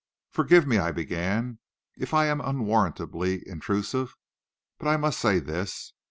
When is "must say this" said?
4.97-5.93